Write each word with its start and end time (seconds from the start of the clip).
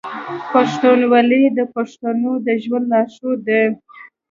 پښتونولي 0.51 1.43
د 1.57 1.59
پښتنو 1.75 2.31
د 2.45 2.47
ژوند 2.63 2.85
لارښود 2.91 3.39
دی. 3.47 3.63